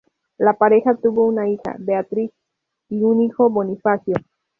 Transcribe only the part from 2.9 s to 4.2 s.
un hijo, Bonifacio.